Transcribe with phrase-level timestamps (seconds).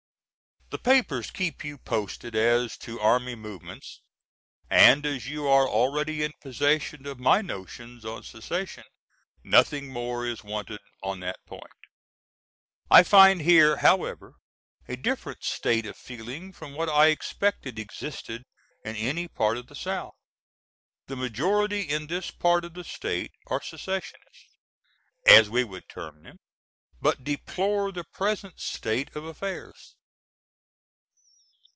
[0.71, 3.99] The papers keep you posted as to army movements,
[4.69, 8.85] and as you are already in possession of my notions on secession
[9.43, 11.73] nothing more is wanted on that point.
[12.89, 14.35] I find here however
[14.87, 18.43] a different state of feeling from what I expected existed
[18.85, 20.13] in any part of the South.
[21.07, 24.55] The majority in this part of the State are secessionists,
[25.27, 26.37] as we would term them,
[27.01, 29.97] but deplore the present state of affairs.